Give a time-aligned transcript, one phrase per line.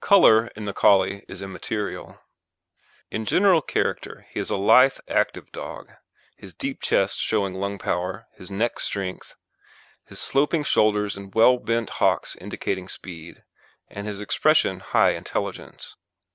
[0.00, 2.18] COLOUR in the Collie is immaterial.
[3.10, 5.92] IN GENERAL CHARACTER he is a lithe active dog,
[6.34, 9.34] his deep chest showing lung power, his neck strength,
[10.06, 13.44] his sloping shoulders and well bent hocks indicating speed,
[13.88, 15.94] and his expression high intelligence.